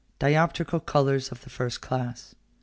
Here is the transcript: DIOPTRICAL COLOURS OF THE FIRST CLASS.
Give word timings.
DIOPTRICAL 0.17 0.79
COLOURS 0.79 1.31
OF 1.31 1.43
THE 1.43 1.51
FIRST 1.51 1.79
CLASS. 1.81 2.33